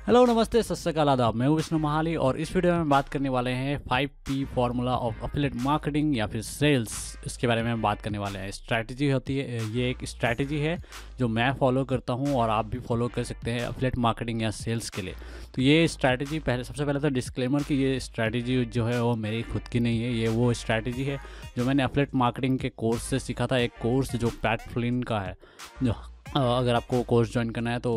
Hello 0.00 0.24
नमस्ते, 0.26 0.62
सत 0.62 0.74
श्रीकाल 0.74 1.08
आदाब। 1.08 1.34
मैं 1.36 1.48
विष्णु 1.48 1.78
महाली 1.78 2.14
और 2.16 2.36
इस 2.40 2.54
वीडियो 2.54 2.74
में 2.74 2.88
बात 2.88 3.08
करने 3.08 3.28
वाले 3.28 3.50
हैं 3.50 3.76
five 3.88 4.10
P 4.26 4.44
formula 4.54 4.92
of 4.92 5.22
affiliate 5.24 5.54
marketing 5.54 6.16
या 6.16 6.26
फिर 6.26 6.42
सेल्स 6.42 6.94
इसके 7.26 7.46
बारे 7.46 7.62
में 7.62 7.82
बात 7.82 8.00
करने 8.02 8.18
वाले 8.18 8.38
हैं। 8.38 8.50
स्ट्रैटेजी 8.50 9.10
होती 9.10 9.36
है, 9.36 9.60
ये 9.72 9.90
एक 9.90 10.04
स्ट्रैटेजी 10.04 10.58
है 10.58 10.76
जो 11.18 11.28
मैं 11.28 11.52
फॉलो 11.54 11.84
करता 11.84 12.12
हूँ 12.12 12.34
और 12.34 12.50
आप 12.50 12.66
भी 12.66 12.78
फॉलो 12.78 13.08
कर 13.08 13.24
सकते 13.24 13.50
हैं 13.50 13.60
अफिलेट 13.60 13.98
मार्केटिंग 13.98 14.42
या 14.42 14.50
सेल्स 14.50 14.88
के 14.90 15.02
लिए। 15.02 15.14
तो 15.54 15.62
ये 15.62 15.86
स्ट्रैटेजी 15.88 16.38
पहले, 16.38 16.64
सबसे 16.64 16.84
पहले 16.84 17.00
तो 17.00 17.08
डिस्क्लेमर 17.10 17.62
कि 17.62 17.74
ये 17.74 17.98
स्ट्रैटेजी 18.00 18.64
जो 18.66 18.84
है 18.86 19.02
वो 19.02 19.14
मेरी 19.16 19.42
खुद 19.42 19.68
की 19.72 19.80
नहीं 19.80 20.02
है। 20.02 20.12
ये 20.12 20.28
वो 20.28 20.52
स्ट्रैटेजी 20.54 21.04
है 21.04 21.18
जो 21.56 21.64
मैंने 21.64 21.82
अफिलेट 21.82 22.14
मार्केटिंग 22.14 22.58
के 22.58 22.68
कोर्स 22.68 23.02
से 23.02 23.18
सीखा 23.18 23.46
था। 23.46 23.58
एक 23.58 23.72
कोर्स 23.82 24.16
जो 24.16 24.30
पैट 24.42 24.60
फ्लिन 24.70 25.02
का 25.02 25.20
है, 25.20 25.36
जो 25.82 25.94
अगर 26.30 26.74
आपको 26.74 27.02
कोर्स 27.02 27.32
ज्वाइन 27.32 27.50
करना 27.50 27.70
है 27.70 27.78
तो 27.80 27.92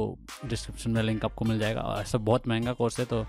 डिस्क्रिप्शन 0.46 0.92
में 0.92 1.02
लिंक 1.04 1.26
आपको 1.26 1.46
मिल 1.46 1.60
जाएगा। 1.60 1.82
ऐसा 2.00 2.18
बहुत 2.20 2.48
महँगा 2.48 2.74
कोर्स 2.74 3.00
है 3.00 3.06
तो 3.06 3.26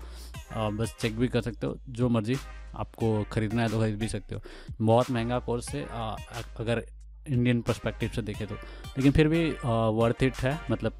बस 0.71 0.95
चेक 1.01 1.17
भी 1.17 1.27
कर 1.27 1.41
सकते 1.41 1.67
हो, 1.67 1.77
जो 1.89 2.09
मर्ज़ी 2.09 2.35
आपको 2.75 3.23
ख़रीदना 3.31 3.61
है 3.61 3.69
तो 3.69 3.79
ख़रीद 3.79 3.99
भी 3.99 4.07
सकते 4.07 4.35
हो। 4.35 4.41
बहुत 4.81 5.11
महँगा 5.11 5.39
कोर्स 5.39 5.69
है 5.69 5.83
अगर 5.83 6.83
इंडियन 7.27 7.61
परस्पेक्टिव 7.61 8.09
से 8.15 8.21
देखें 8.21 8.47
तो। 8.47 8.55
लेकिन 8.55 9.11
फिर 9.11 9.27
भी 9.27 9.49
वर्थ 9.63 10.23
इट 10.23 10.37
है 10.37 10.59
मतलब 10.71 10.99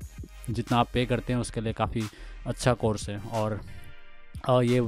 जितना 0.50 0.78
आप 0.78 0.90
पे 0.94 1.06
करते 1.06 1.34
हैं 1.34 1.40
उसके 1.40 1.62
लिए 1.62 1.74
काफ़ी 1.74 2.04
अच्छा 2.48 2.74
कोर्स 2.76 3.10
है। 3.10 3.20
और 3.32 3.60
ये 4.64 4.80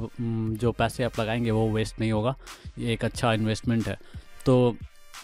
जो 0.56 0.72
पैसे 0.72 1.04
आप 1.04 1.20
लगाएँगे 1.20 1.50
वो 1.50 1.68
वेस्ट 1.70 2.00
नहीं 2.00 2.12
होगा, 2.12 2.34
ये 2.78 2.92
एक 2.92 3.04
अच्छा 3.04 3.32
इन्वेस्टमेंट 3.32 3.88
है। 3.88 3.96
तो 4.46 4.76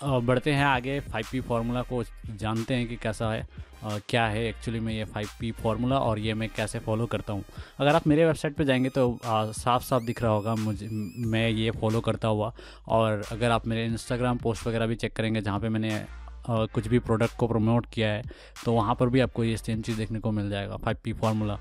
बढ़ते 0.02 0.52
हैं 0.52 0.64
आगे 0.64 0.98
फाइव 1.00 1.26
पी 1.32 1.40
फार्मूला 1.40 1.82
को 1.82 2.02
जानते 2.30 2.74
हैं 2.74 2.86
कि 2.88 2.96
कैसा 2.96 3.30
है 3.32 3.46
आ, 3.84 3.98
क्या 4.08 4.26
है 4.26 4.44
एक्चुअली 4.48 4.80
में 4.80 4.92
ये 4.92 5.04
फाइव 5.04 5.28
पी 5.40 5.50
फार्मूला 5.52 5.98
और 5.98 6.18
ये 6.18 6.34
मैं 6.34 6.48
कैसे 6.56 6.78
फॉलो 6.78 7.06
करता 7.06 7.32
हूँ। 7.32 7.44
अगर 7.78 7.94
आप 7.94 8.06
मेरे 8.06 8.24
वेबसाइट 8.26 8.54
पे 8.56 8.64
जाएँगे 8.64 8.88
तो 8.88 9.18
साफ़ 9.24 9.82
साफ़ 9.84 10.04
दिख 10.04 10.22
रहा 10.22 10.32
होगा 10.32 10.54
मुझे 10.54 10.88
मैं 11.26 11.48
ये 11.48 11.70
फॉलो 11.70 12.00
करता 12.00 12.28
हुआ। 12.28 12.52
और 12.88 13.22
अगर 13.32 13.50
आप 13.50 13.66
मेरे 13.66 13.84
इंस्टाग्राम 13.86 14.38
पोस्ट 14.38 14.66
वगैरह 14.66 14.86
भी 14.86 14.94
चेक 14.94 15.12
करेंगे 15.12 15.40
जहाँ 15.40 15.60
पर 15.60 15.68
मैंने 15.68 15.94
आ, 15.94 16.64
कुछ 16.66 16.86
भी 16.88 16.98
प्रोडक्ट 17.00 17.36
को 17.36 17.46
प्रमोट 17.48 17.86
किया 17.92 18.08
है 18.08 18.22
तो 18.64 18.72
वहाँ 18.72 18.94
पर 18.94 19.08
भी 19.08 19.20
आपको 19.20 19.44
ये 19.44 19.56
सेम 19.56 19.82
चीज़ 19.82 19.96
देखने 19.96 20.20
को 20.20 20.30
मिल 20.30 20.50
जाएगा 20.50 20.76
फाइव 20.76 20.96
पी 21.04 21.12
फार्मूला 21.12 21.58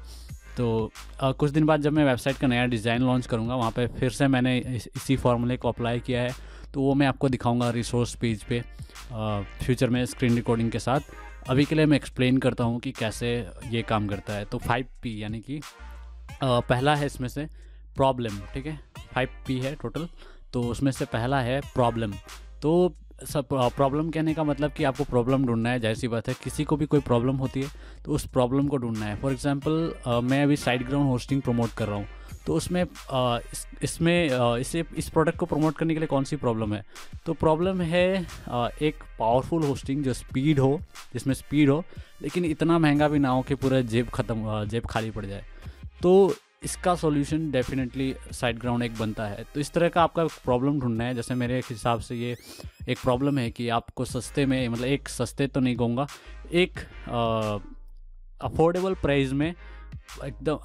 तो 0.57 0.91
आ, 1.21 1.31
कुछ 1.31 1.51
दिन 1.51 1.65
बाद 1.65 1.81
जब 1.81 1.93
मैं 1.93 2.05
वेबसाइट 2.05 2.37
का 2.37 2.47
नया 2.47 2.65
डिज़ाइन 2.65 3.01
लॉन्च 3.01 3.27
करूँगा 3.27 3.55
वहाँ 3.55 3.71
पर 3.71 3.87
फिर 3.99 4.09
से 4.11 4.27
मैंने 4.27 4.57
इस, 4.57 4.87
इसी 4.95 5.15
फार्मूले 5.17 5.57
को 5.57 5.69
अप्लाई 5.69 5.99
किया 5.99 6.21
है। 6.21 6.52
तो 6.73 6.81
वो 6.81 6.93
मैं 6.93 7.07
आपको 7.07 7.29
दिखाऊँगा 7.29 7.69
रिसोर्स 7.71 8.15
पेज 8.15 8.43
पे 8.43 8.61
फ्यूचर 9.11 9.89
में 9.89 10.05
स्क्रीन 10.05 10.35
रिकॉर्डिंग 10.35 10.71
के 10.71 10.79
साथ। 10.79 10.99
अभी 11.49 11.65
के 11.65 11.75
लिए 11.75 11.85
मैं 11.85 11.97
एक्सप्लेन 11.97 12.37
करता 12.37 12.63
हूँ 12.63 12.79
कि 12.79 12.91
कैसे 12.93 13.29
ये 13.71 13.81
काम 13.83 14.07
करता 14.07 14.33
है। 14.33 14.45
तो 14.45 14.57
फाइव 14.59 14.85
पी 15.03 15.21
यानी 15.23 15.39
कि 15.41 15.59
पहला 16.43 16.95
है 16.95 17.05
इसमें 17.05 17.27
से 17.27 17.47
प्रॉब्लम 17.95 18.39
ठीक 18.53 18.65
है? 18.65 18.79
फाइव 19.13 19.29
पी 19.47 19.59
है 19.59 19.75
टोटल 19.81 20.07
तो 20.53 20.61
उसमें 20.63 20.91
से 20.91 21.05
पहला 21.07 21.39
है 21.41 21.59
प्रॉब्लम 21.73 22.13
तो 22.61 22.95
सब 23.25 23.47
प्रॉब्लम 23.51 24.09
कहने 24.09 24.33
का 24.33 24.43
मतलब 24.43 24.71
कि 24.71 24.83
आपको 24.83 25.03
प्रॉब्लम 25.03 25.45
ढूंढना 25.45 25.69
है 25.69 25.79
जैसी 25.79 26.07
बात 26.07 26.27
है, 26.27 26.33
किसी 26.43 26.63
को 26.63 26.77
भी 26.77 26.85
कोई 26.85 26.99
प्रॉब्लम 27.01 27.35
होती 27.37 27.61
है 27.61 27.69
तो 28.05 28.11
उस 28.11 28.25
प्रॉब्लम 28.27 28.67
को 28.67 28.77
ढूंढना 28.77 29.05
है। 29.05 29.15
फॉर 29.21 29.31
एग्जांपल 29.31 30.21
मैं 30.23 30.43
अभी 30.43 30.55
साइड 30.57 30.85
ग्राउंड 30.87 31.09
होस्टिंग 31.09 31.41
प्रमोट 31.41 31.73
कर 31.77 31.87
रहा 31.87 31.95
हूँ। 31.95 32.07
तो 32.47 32.55
उसमें 32.55 32.81
इस, 32.83 33.65
इसमें 33.83 34.57
इसे 34.59 34.83
इस 34.97 35.09
प्रोडक्ट 35.09 35.37
को 35.37 35.45
प्रमोट 35.45 35.77
करने 35.77 35.93
के 35.93 35.99
लिए 35.99 36.07
कौन 36.07 36.23
सी 36.23 36.35
प्रॉब्लम 36.37 36.73
है? 36.73 36.83
तो 37.25 37.33
प्रॉब्लम 37.35 37.81
है 37.81 38.07
एक 38.81 39.03
पावरफुल 39.19 39.63
होस्टिंग 39.63 40.03
जो 40.03 40.13
स्पीड 40.13 40.59
हो 40.59 40.79
जिसमें 41.13 41.33
स्पीड 41.33 41.69
हो 41.69 41.83
लेकिन 42.21 42.45
इतना 42.45 42.79
महँगा 42.79 43.07
भी 43.07 43.19
ना 43.19 43.29
हो 43.29 43.41
कि 43.41 43.55
पूरा 43.55 43.81
जेब 43.83 44.09
ख़त्म 44.13 44.63
जेब 44.65 44.85
खाली 44.89 45.11
पड़ 45.11 45.25
जाए। 45.25 45.43
तो 46.01 46.33
इसका 46.63 46.93
सॉल्यूशन 46.95 47.49
डेफिनेटली 47.51 48.13
साइड 48.31 48.59
ग्राउंड 48.59 48.83
एक 48.83 48.97
बनता 48.97 49.25
है। 49.27 49.43
तो 49.53 49.59
इस 49.59 49.71
तरह 49.73 49.89
का 49.89 50.03
आपका 50.03 50.25
प्रॉब्लम 50.25 50.79
ढूंढना 50.79 51.03
है। 51.03 51.15
जैसे 51.15 51.35
मेरे 51.35 51.57
हिसाब 51.69 51.99
से 51.99 52.15
ये 52.15 52.35
एक 52.89 52.97
प्रॉब्लम 52.99 53.37
है 53.37 53.49
कि 53.51 53.67
आपको 53.69 54.05
सस्ते 54.05 54.45
में 54.45 54.67
मतलब 54.67 54.85
एक 54.85 55.09
सस्ते 55.09 55.47
तो 55.47 55.59
नहीं 55.59 55.75
कहूँगा 55.75 56.07
एक 56.53 56.79
अफोर्डेबल 58.41 58.93
प्राइस 59.01 59.31
में 59.33 59.53
एकदम 60.25 60.57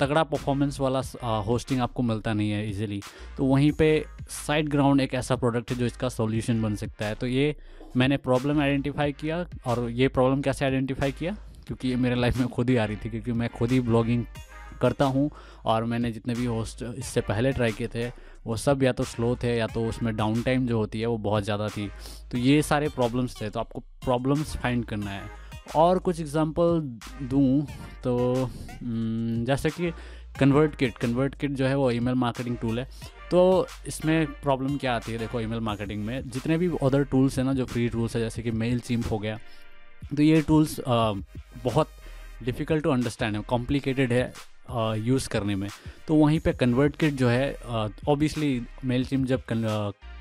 तगड़ा 0.00 0.22
परफॉर्मेंस 0.24 0.80
वाला 0.80 1.00
होस्टिंग 1.42 1.80
आपको 1.80 2.02
मिलता 2.02 2.32
नहीं 2.32 2.50
है 2.50 2.68
इजीली 2.70 3.00
तो 3.36 3.44
वहीं 3.44 3.70
पे 3.72 3.88
साइड 4.30 4.68
ग्राउंड 4.68 5.00
एक 5.00 5.14
ऐसा 5.14 5.36
प्रोडक्ट 5.36 5.70
है 5.70 5.76
जो 5.78 5.86
इसका 5.86 6.08
सॉल्यूशन 6.10 6.62
बन 6.62 6.74
सकता 6.76 7.06
है। 7.06 7.14
तो 7.14 7.26
ये 7.26 7.54
मैंने 7.96 8.16
प्रॉब्लम 8.18 8.60
आइडेंटिफाई 8.60 9.12
किया 9.12 9.44
और 9.66 9.88
ये 9.90 10.08
प्रॉब्लम 10.08 10.42
कैसे 10.42 10.64
आइडेंटिफाई 10.64 11.12
किया? 11.12 11.36
क्योंकि 11.66 11.88
ये 11.88 11.96
मेरे 11.96 12.14
लाइफ 12.14 12.36
में 12.36 12.48
खुद 12.48 12.70
ही 12.70 12.76
आ 12.76 12.84
रही 12.84 12.96
थी, 12.96 13.10
क्योंकि 13.10 13.32
मैं 13.32 13.48
खुद 13.48 13.72
ही 13.72 13.80
ब्लॉगिंग 13.82 14.24
करता 14.80 15.04
हूँ 15.04 15.30
और 15.64 15.84
मैंने 15.84 16.10
जितने 16.12 16.34
भी 16.34 16.44
होस्ट 16.46 16.82
इससे 16.82 17.20
पहले 17.22 17.52
ट्राई 17.52 17.72
किए 17.72 17.88
थे, 17.88 18.06
वो 18.46 18.56
सब 18.56 18.82
या 18.82 18.92
तो 18.92 19.04
स्लो 19.04 19.34
थे 19.42 19.56
या 19.56 19.66
तो 19.66 19.84
उसमें 19.86 20.14
डाउन 20.16 20.42
टाइम 20.42 20.66
जो 20.66 20.78
होती 20.78 21.00
है 21.00 21.06
वो 21.06 21.16
बहुत 21.20 21.44
ज़्यादा 21.44 21.68
थी। 21.68 21.90
तो 22.32 22.38
ये 22.38 22.60
सारे 22.62 22.88
प्रॉब्लम्स 22.90 23.40
थे 23.40 23.50
तो 23.50 23.60
आपको 23.60 23.80
प्रॉब्लम्स 24.04 24.56
फाइंड 24.56 24.84
करना 24.84 25.10
है। 25.10 25.24
और 25.74 25.98
कुछ 25.98 26.20
एग्जांपल 26.20 26.80
दूँ 27.30 27.66
तो 28.04 28.50
जैसे 28.82 29.70
कि 29.70 29.92
कन्वर्ट 30.40 30.74
किट 30.76 30.96
कन्वर्ट 30.98 31.34
किट 31.34 31.50
जो 31.50 31.66
है 31.66 31.76
वो 31.76 31.90
ईमेल 31.90 32.14
मार्केटिंग 32.14 32.56
टूल 32.56 32.78
है। 32.78 32.88
तो 33.30 33.66
इसमें 33.88 34.26
प्रॉब्लम 34.42 34.76
क्या 34.76 34.94
आती 34.96 35.12
है 35.12 35.18
देखो 35.18 35.40
ईमेल 35.40 35.60
मार्केटिंग 35.60 36.04
में? 36.04 36.28
जितने 36.30 36.58
भी 36.58 36.70
अदर 36.82 37.04
टूल्स 37.04 37.38
हैं 37.38 37.44
ना, 37.44 37.52
जो 37.52 37.64
फ्री 37.64 37.88
टूल्स 37.88 38.16
है, 38.16 38.22
जैसे 38.22 38.42
कि 38.42 38.50
मेल 38.52 38.80
चिम्प 38.80 39.10
हो 39.10 39.18
गया 39.18 39.38
तो 40.16 40.22
ये 40.22 40.40
टूल्स 40.42 40.80
बहुत 41.64 41.88
डिफ़िकल्ट 42.44 42.82
टू 42.84 42.90
अंडरस्टैंड 42.90 43.36
है 43.36 43.42
कॉम्प्लिकेटेड 43.48 44.12
है 44.12 44.32
यूज़ 44.98 45.28
करने 45.28 45.56
में। 45.56 45.68
तो 46.08 46.14
वहीं 46.14 46.38
पे 46.40 46.52
कन्वर्ट 46.52 46.96
किट 46.96 47.14
जो 47.14 47.28
है 47.28 47.54
ऑब्वियसली 48.08 48.60
मेल 48.84 49.04
चिम 49.04 49.24
जब 49.24 49.42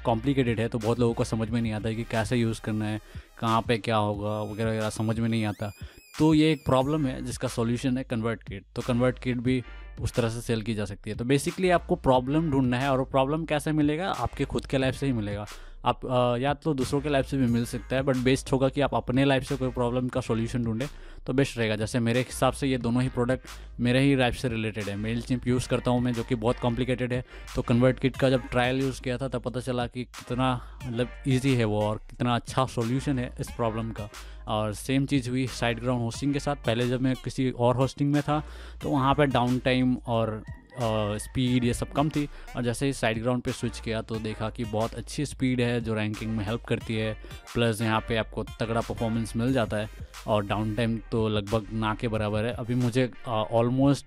कॉम्प्लिकेटेड 0.05 0.59
है 0.59 0.67
तो 0.67 0.79
बहुत 0.79 0.99
लोगों 0.99 1.13
को 1.13 1.23
समझ 1.23 1.49
में 1.49 1.61
नहीं 1.61 1.71
आता 1.73 1.89
है 1.89 1.95
कि 1.95 2.03
कैसे 2.03 2.35
यूज़ 2.35 2.61
करना 2.61 2.85
है, 2.85 2.99
कहाँ 3.39 3.61
पे 3.61 3.77
क्या 3.77 3.97
होगा, 3.97 4.41
वगैरह 4.43 4.69
वगैरह 4.69 4.89
समझ 4.91 5.19
में 5.19 5.29
नहीं 5.29 5.45
आता। 5.45 5.71
तो 6.19 6.33
ये 6.33 6.51
एक 6.51 6.65
प्रॉब्लम 6.65 7.05
है 7.05 7.21
जिसका 7.25 7.47
सॉल्यूशन 7.47 7.97
है 7.97 8.03
कन्वर्ट 8.03 8.43
किट 8.43 8.65
तो 8.75 8.81
कन्वर्ट 8.81 9.19
किट 9.19 9.37
भी 9.37 9.61
उस 10.01 10.13
तरह 10.13 10.29
से 10.29 10.41
सेल 10.41 10.61
की 10.61 10.73
जा 10.73 10.85
सकती 10.85 11.09
है। 11.09 11.15
तो 11.15 11.25
बेसिकली 11.25 11.69
आपको 11.69 11.95
प्रॉब्लम 11.97 12.49
ढूंढना 12.51 12.79
है 12.79 12.91
और 12.91 13.03
प्रॉब्लम 13.05 13.45
कैसे 13.45 13.71
मिलेगा? 13.71 14.09
आपके 14.09 14.45
खुद 14.45 14.65
के 14.65 14.77
लाइफ 14.77 14.95
से 14.95 15.05
ही 15.05 15.13
मिलेगा। 15.13 15.45
आप 15.85 16.05
या 16.41 16.53
तो 16.53 16.73
दूसरों 16.73 16.99
के 17.01 17.09
लाइफ 17.09 17.25
से 17.25 17.37
भी 17.37 17.47
मिल 17.47 17.65
सकता 17.65 17.95
है 17.95 18.01
बट 18.01 18.17
बेस्ट 18.23 18.51
होगा 18.51 18.69
कि 18.69 18.81
आप 18.81 18.93
अपने 18.95 19.25
लाइफ 19.25 19.43
से 19.43 19.55
कोई 19.55 19.69
प्रॉब्लम 19.71 20.07
का 20.07 20.21
सोल्यूशन 20.21 20.63
ढूंढें 20.63 20.87
तो 21.25 21.33
बेस्ट 21.33 21.57
रहेगा। 21.57 21.75
जैसे 21.75 21.99
मेरे 21.99 22.19
हिसाब 22.19 22.53
से 22.53 22.67
ये 22.67 22.77
दोनों 22.77 23.03
ही 23.03 23.09
प्रोडक्ट 23.09 23.47
मेरे 23.79 23.99
ही 23.99 24.15
लाइफ 24.15 24.35
से 24.35 24.49
रिलेटेड 24.49 24.89
है। 24.89 24.95
मेल 24.95 25.21
चिंप 25.21 25.47
यूज़ 25.47 25.67
करता 25.69 25.91
हूँ 25.91 26.01
मैं, 26.01 26.13
जो 26.13 26.23
कि 26.23 26.35
बहुत 26.35 26.59
कॉम्प्लिकेटेड 26.59 27.13
है। 27.13 27.23
तो 27.55 27.61
कन्वर्ट 27.61 27.99
किट 27.99 28.17
का 28.17 28.29
जब 28.29 28.47
ट्रायल 28.49 28.81
यूज़ 28.81 29.01
किया 29.01 29.17
था, 29.17 29.27
तब 29.27 29.41
पता 29.41 29.59
चला 29.59 29.87
कि 29.87 30.03
कितना 30.03 30.53
मतलब 30.85 31.09
ईजी 31.27 31.53
है 31.55 31.65
वो, 31.65 31.81
और 31.81 32.01
कितना 32.09 32.35
अच्छा 32.35 32.65
सोल्यूशन 32.67 33.19
है 33.19 33.33
इस 33.39 33.51
प्रॉब्लम 33.51 33.91
का। 33.91 34.09
और 34.47 34.73
सेम 34.73 35.05
चीज़ 35.05 35.29
हुई 35.29 35.47
साइड 35.49 35.79
ग्राउंड 35.79 36.01
होस्टिंग 36.01 36.33
के 36.33 36.39
साथ। 36.39 36.55
पहले 36.65 36.87
जब 36.87 37.01
मैं 37.01 37.15
किसी 37.23 37.49
और 37.51 37.75
होस्टिंग 37.75 38.11
में 38.13 38.21
था 38.21 38.43
तो 38.81 38.89
वहाँ 38.89 39.13
पर 39.15 39.25
डाउन 39.27 39.57
टाइम 39.59 39.95
और 40.07 40.41
स्पीड 40.79 41.63
ये 41.63 41.73
सब 41.73 41.91
कम 41.91 42.09
थी। 42.09 42.27
और 42.55 42.63
जैसे 42.63 42.85
ही 42.85 42.93
साइड 42.93 43.21
ग्राउंड 43.21 43.41
पे 43.41 43.51
स्विच 43.51 43.79
किया 43.79 44.01
तो 44.01 44.15
देखा 44.19 44.49
कि 44.49 44.63
बहुत 44.65 44.95
अच्छी 44.95 45.25
स्पीड 45.25 45.61
है 45.61 45.79
जो 45.81 45.93
रैंकिंग 45.93 46.31
में 46.37 46.45
हेल्प 46.45 46.63
करती 46.63 46.95
है। 46.95 47.13
प्लस 47.53 47.81
यहाँ 47.81 47.99
पे 48.09 48.15
आपको 48.17 48.43
तगड़ा 48.59 48.81
परफॉर्मेंस 48.81 49.35
मिल 49.35 49.53
जाता 49.53 49.77
है। 49.77 49.89
और 50.27 50.45
डाउन 50.45 50.73
टाइम 50.75 50.97
तो 51.11 51.27
लगभग 51.29 51.67
ना 51.73 51.93
के 51.95 52.07
बराबर 52.07 52.45
है। 52.45 52.53
अभी 52.53 52.75
मुझे 52.75 53.11
ऑलमोस्ट 53.27 54.05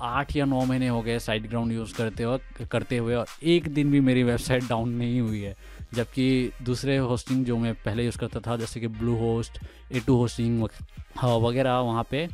आठ 0.00 0.34
या 0.36 0.44
नौ 0.44 0.64
महीने 0.64 0.88
हो 0.88 1.00
गए 1.02 1.18
साइड 1.18 1.48
ग्राउंड 1.48 1.72
यूज़ 1.72 1.94
करते 1.96 2.22
हुए 2.22 2.66
करते 2.72 2.96
हुए 2.96 3.14
और 3.14 3.26
एक 3.42 3.68
दिन 3.68 3.90
भी 3.90 4.00
मेरी 4.00 4.22
वेबसाइट 4.22 4.64
डाउन 4.68 4.88
नहीं 4.90 5.20
हुई 5.20 5.40
है। 5.40 5.54
जबकि 5.94 6.52
दूसरे 6.62 6.96
होस्टिंग 6.98 7.44
जो 7.44 7.56
मैं 7.56 7.74
पहले 7.74 8.04
यूज़ 8.04 8.18
करता 8.18 8.40
था, 8.40 8.56
जैसे 8.56 8.80
कि 8.80 8.86
blue 8.88 9.16
host 9.16 9.58
A 9.92 10.00
two 10.00 10.16
hosting 10.16 10.62
वगैरह 11.24 11.78
वहाँ 11.78 12.06
पे 12.10 12.26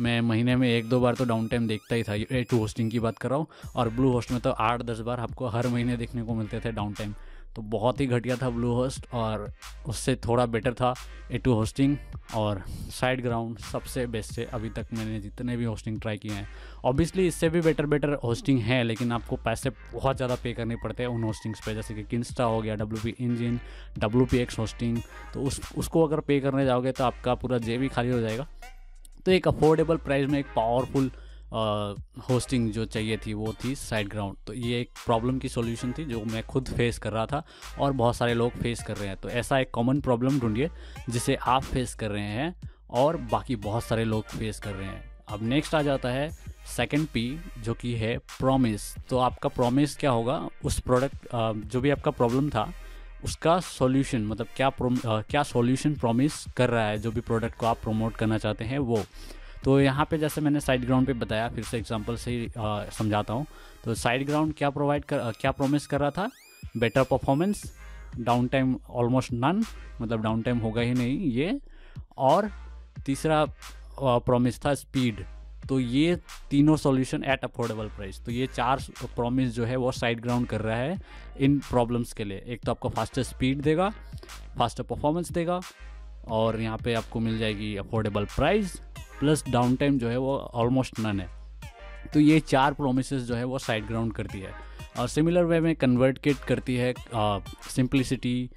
मैं 0.00 0.20
महीने 0.20 0.56
में 0.56 0.68
एक 0.68 0.88
दो 0.88 1.00
बार 1.00 1.14
तो 1.14 1.24
डाउन 1.24 1.48
टाइम 1.48 1.66
देखता 1.68 1.94
ही 1.94 2.02
था। 2.02 2.14
ए 2.14 2.44
टू 2.50 2.58
होस्टिंग 2.58 2.90
की 2.90 3.00
बात 3.00 3.18
कर 3.18 3.30
रहा 3.30 3.38
हूँ 3.38 3.46
और 3.74 3.88
ब्लू 3.90 4.12
होस्ट 4.12 4.30
में 4.32 4.40
तो 4.40 4.50
आठ 4.50 4.82
दस 4.82 5.00
बार 5.00 5.20
आपको 5.20 5.48
हर 5.48 5.68
महीने 5.68 5.96
देखने 5.96 6.22
को 6.22 6.34
मिलते 6.34 6.60
थे 6.60 6.72
डाउन 6.72 6.92
टाइम 6.92 7.14
तो 7.56 7.62
बहुत 7.64 8.00
ही 8.00 8.06
घटिया 8.06 8.36
था 8.36 8.48
ब्लू 8.50 8.72
होस्ट 8.72 9.06
और 9.14 9.50
उससे 9.88 10.14
थोड़ा 10.26 10.44
बेटर 10.46 10.74
था 10.74 10.94
ए 11.30 11.38
टू 11.38 11.52
होस्टिंग 11.52 11.96
और 12.36 12.62
साइड 12.90 13.22
ग्राउंड 13.22 13.58
सबसे 13.60 14.06
बेस्ट 14.06 14.38
है। 14.38 14.44
अभी 14.46 14.70
तक 14.70 14.86
मैंने 14.94 15.18
जितने 15.20 15.56
भी 15.56 15.64
होस्टिंग 15.64 16.00
ट्राई 16.00 16.18
किए 16.18 16.32
हैं। 16.32 16.46
ऑब्वियसली 16.84 17.26
इससे 17.26 17.48
भी 17.48 17.60
बेटर 17.60 17.86
बेटर 17.86 18.12
होस्टिंग 18.24 18.60
है, 18.60 18.82
लेकिन 18.84 19.12
आपको 19.12 19.36
पैसे 19.38 19.70
बहुत 19.92 20.16
ज़्यादा 20.16 20.34
पे 20.42 20.52
करने 20.52 20.76
पड़ते 20.76 21.02
हैं 21.02 21.10
उन 21.10 21.24
होस्टिंग्स 21.24 21.66
पे। 21.66 21.74
जैसे 21.74 21.94
कि 21.94 22.02
किंस्टा 22.04 22.44
हो 22.44 22.60
गया 22.62 22.74
W 22.76 23.02
P 23.04 23.24
engine 23.24 23.60
W 23.98 24.26
P 24.26 24.38
X 24.38 24.58
hosting 24.58 24.98
तो 25.34 25.42
उस, 25.42 25.60
उसको 25.76 26.06
अगर 26.06 26.20
पे 26.20 26.40
करने 26.40 26.64
जाओगे 26.64 26.92
तो 26.92 27.04
आपका 27.04 27.34
पूरा 27.34 27.58
जेब 27.60 27.82
ही 27.82 27.88
खाली 27.88 28.10
हो 28.10 28.20
जाएगा। 28.20 28.46
तो 29.26 29.32
एक 29.32 29.48
अफोर्डेबल 29.48 29.96
प्राइस 29.96 30.28
में 30.30 30.38
एक 30.38 30.46
पावरफुल 30.56 31.10
होस्टिंग 32.28 32.70
जो 32.72 32.84
चाहिए 32.84 33.16
थी, 33.16 33.32
वो 33.34 33.54
थी 33.64 33.74
साइड 33.74 34.08
ग्राउंड 34.08 34.36
तो 34.46 34.52
ये 34.54 34.80
एक 34.80 34.90
प्रॉब्लम 35.04 35.38
की 35.38 35.48
सॉल्यूशन 35.48 35.92
थी 35.92 36.04
जो 36.04 36.24
मैं 36.24 36.42
खुद 36.46 36.68
फेस 36.68 36.98
कर 36.98 37.12
रहा 37.12 37.26
था 37.26 37.42
और 37.80 37.92
बहुत 37.92 38.16
सारे 38.16 38.34
लोग 38.34 38.52
फेस 38.52 38.82
कर 38.82 38.96
रहे 38.96 39.08
हैं. 39.08 39.16
तो 39.16 39.28
ऐसा 39.30 39.58
एक 39.58 39.70
कॉमन 39.70 40.00
प्रॉब्लम 40.00 40.38
ढूंढिए 40.40 40.70
जिसे 41.10 41.34
आप 41.34 41.62
फेस 41.62 41.94
कर 41.94 42.10
रहे 42.10 42.22
हैं 42.22 42.54
और 42.90 43.16
बाकी 43.32 43.56
बहुत 43.58 43.84
सारे 43.84 44.04
लोग 44.04 44.24
फेस 44.28 44.60
कर 44.60 44.72
रहे 44.72 44.88
हैं. 44.88 45.08
अब 45.28 45.42
नेक्स्ट 45.42 45.74
आ 45.74 45.82
जाता 45.82 46.08
है 46.08 46.28
सेकंड 46.76 47.06
पी 47.06 47.40
जो 47.58 47.74
कि 47.74 47.94
है 47.94 48.16
प्रॉमिस 48.18 48.94
तो 49.10 49.18
आपका 49.18 49.48
प्रॉमिस 49.48 49.96
क्या 49.96 50.10
होगा? 50.10 50.46
उस 50.64 50.78
प्रोडक्ट 50.80 51.28
जो 51.66 51.80
भी 51.80 51.90
आपका 51.90 52.10
प्रॉब्लम 52.10 52.48
था 52.50 52.70
उसका 53.24 53.58
सॉल्यूशन 53.60 54.26
मतलब 54.26 54.46
क्या 54.56 54.66
आ, 54.66 55.20
क्या 55.20 55.42
सॉल्यूशन 55.42 55.94
प्रॉमिस 55.94 56.44
कर 56.56 56.70
रहा 56.70 56.86
है 56.86 56.98
जो 56.98 57.10
भी 57.10 57.20
प्रोडक्ट 57.20 57.58
को 57.58 57.66
आप 57.66 57.78
प्रमोट 57.82 58.16
करना 58.16 58.38
चाहते 58.38 58.64
हैं 58.64 58.78
वो। 58.78 59.02
तो 59.64 59.80
यहाँ 59.80 60.06
पे 60.10 60.18
जैसे 60.18 60.40
मैंने 60.40 60.60
साइड 60.60 60.84
ग्राउंड 60.84 61.06
पे 61.06 61.12
बताया 61.12 61.48
फिर 61.48 61.64
से 61.64 61.78
एग्जांपल 61.78 62.16
से 62.16 62.30
ही 62.30 62.48
समझाता 62.98 63.32
हूँ। 63.32 63.46
तो 63.84 63.94
साइड 63.94 64.26
ग्राउंड 64.26 64.54
क्या 64.54 64.70
प्रोवाइड 64.70 65.04
कर 65.04 65.32
क्या 65.40 65.50
प्रोमिस 65.50 65.86
कर 65.86 66.00
रहा 66.00 66.10
था? 66.10 66.30
Better 66.76 67.02
performance 67.02 67.62
down 68.18 68.46
time 68.48 68.76
almost 68.90 69.32
none 69.32 69.62
मतलब 70.00 70.22
डाउन 70.22 70.42
टाइम 70.42 70.58
होगा 70.58 70.80
ही 70.80 70.94
नहीं 70.94 71.30
ये। 71.32 71.60
और 72.18 72.50
तीसरा 73.06 73.44
प्रॉमिस 74.00 74.64
था 74.64 74.74
स्पीड 74.74 75.24
तो 75.70 75.78
ये 75.80 76.16
तीनों 76.50 76.76
सॉल्यूशन 76.76 77.24
एट 77.24 77.44
अफोर्डेबल 77.44 77.88
प्राइस 77.96 78.20
तो 78.24 78.32
ये 78.32 78.46
चार 78.46 78.80
प्रॉमिस 79.16 79.54
जो 79.54 79.64
है 79.64 79.76
वो 79.76 79.92
साइड 79.92 80.20
ग्राउंड 80.20 80.46
कर 80.46 80.60
रहा 80.60 80.76
है 80.76 80.96
इन 81.40 81.58
प्रॉब्लम्स 81.60 82.12
के 82.12 82.24
लिए. 82.24 82.42
एक 82.46 82.60
तो 82.64 82.70
आपको 82.70 82.88
फास्टर 82.88 83.22
स्पीड 83.22 83.60
देगा 83.62 83.88
फास्टर 84.58 84.82
परफॉर्मेंस 84.82 85.30
देगा 85.32 85.60
और 86.28 86.60
यहाँ 86.60 86.78
पे 86.84 86.94
आपको 86.94 87.20
मिल 87.20 87.38
जाएगी 87.38 87.74
affordable 87.76 88.24
price 88.36 88.74
plus 89.20 89.44
down 89.48 89.76
time 89.76 89.98
जो 89.98 90.08
है 90.08 90.16
वो 90.16 90.36
ऑलमोस्ट 90.36 91.00
नन 91.00 91.20
है. 91.20 91.28
तो 92.14 92.20
ये 92.20 92.40
चार 92.40 92.74
प्रोमिस 92.74 93.12
जो 93.12 93.34
है 93.34 93.44
वो 93.44 93.58
साइड 93.58 93.86
ग्राउंड 93.86 94.12
करती 94.12 94.40
है 94.40 94.52
और 94.98 95.08
सिमिलर 95.08 95.44
वे 95.44 95.60
में 95.60 95.74
कन्वर्ट 95.76 96.18
किट 96.18 96.36
करती 96.48 96.76
है 96.76 96.92
सिंप्लिसिटी 97.70 98.50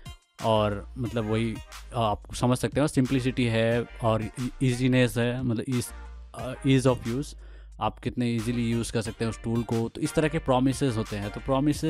और 0.45 0.85
मतलब 0.97 1.29
वही 1.31 1.53
आप 1.95 2.33
समझ 2.35 2.57
सकते 2.57 2.81
हो 2.81 2.87
सिंप्लिसिटी 2.87 3.45
है 3.45 3.83
और 4.03 4.23
इजीनेस 4.61 5.17
है 5.17 5.43
मतलब 5.43 5.65
ईज़ 6.67 6.87
ऑफ़ 6.87 7.09
यूज़ 7.09 7.35
आप 7.81 7.97
कितने 7.99 8.29
इजीली 8.35 8.69
यूज़ 8.71 8.91
कर 8.93 9.01
सकते 9.01 9.25
हैं 9.25 9.29
उस 9.29 9.41
टूल 9.43 9.63
को। 9.63 9.87
तो 9.89 10.01
इस 10.01 10.13
तरह 10.13 10.27
के 10.27 10.39
प्रोमिस 10.39 10.81
होते 10.83 11.15
हैं। 11.15 11.29
तो 11.31 11.39
प्रोमिस 11.39 11.83